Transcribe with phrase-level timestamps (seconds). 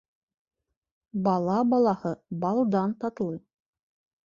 [1.27, 2.15] Бала балаһы
[2.47, 3.39] балдан татлы.